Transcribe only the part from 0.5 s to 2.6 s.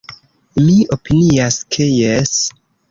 Mi opinias ke jes.